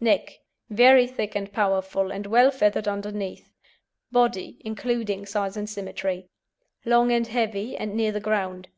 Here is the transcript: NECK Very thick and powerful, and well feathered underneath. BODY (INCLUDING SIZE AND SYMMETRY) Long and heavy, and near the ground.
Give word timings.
NECK 0.00 0.42
Very 0.68 1.06
thick 1.06 1.34
and 1.34 1.50
powerful, 1.50 2.10
and 2.12 2.26
well 2.26 2.50
feathered 2.50 2.86
underneath. 2.86 3.54
BODY 4.12 4.58
(INCLUDING 4.66 5.24
SIZE 5.24 5.56
AND 5.56 5.70
SYMMETRY) 5.70 6.28
Long 6.84 7.10
and 7.10 7.26
heavy, 7.26 7.74
and 7.78 7.94
near 7.94 8.12
the 8.12 8.20
ground. 8.20 8.68